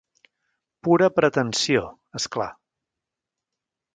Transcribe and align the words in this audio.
Pura 0.87 1.09
pretensió, 1.17 1.83
és 2.21 2.27
clar. 2.37 2.49